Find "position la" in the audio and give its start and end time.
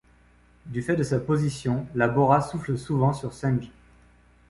1.19-2.07